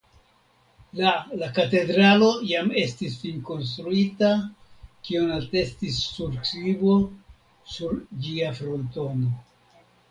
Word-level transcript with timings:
La 0.99 1.11
la 1.41 1.49
katedralo 1.57 2.29
jam 2.51 2.71
estis 2.85 3.17
finkonstruita 3.25 4.33
kion 5.11 5.31
atestis 5.37 6.01
surskribo 6.17 6.99
sur 7.77 7.99
ĝia 8.27 8.53
frontono. 8.61 9.35